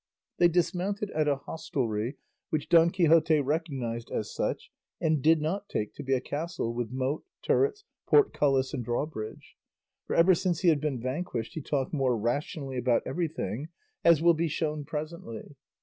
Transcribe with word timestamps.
They 0.39 0.47
dismounted 0.47 1.11
at 1.11 1.27
a 1.27 1.35
hostelry 1.35 2.17
which 2.49 2.69
Don 2.69 2.89
Quixote 2.89 3.39
recognised 3.39 4.09
as 4.09 4.33
such 4.33 4.71
and 4.99 5.21
did 5.21 5.39
not 5.39 5.69
take 5.69 5.93
to 5.93 6.01
be 6.01 6.15
a 6.15 6.19
castle 6.19 6.73
with 6.73 6.89
moat, 6.89 7.23
turrets, 7.43 7.83
portcullis, 8.07 8.73
and 8.73 8.83
drawbridge; 8.83 9.57
for 10.07 10.15
ever 10.15 10.33
since 10.33 10.61
he 10.61 10.69
had 10.69 10.81
been 10.81 10.99
vanquished 10.99 11.53
he 11.53 11.61
talked 11.61 11.93
more 11.93 12.17
rationally 12.17 12.79
about 12.79 13.03
everything, 13.05 13.69
as 14.03 14.23
will 14.23 14.33
be 14.33 14.47
shown 14.47 14.85
presently. 14.85 15.55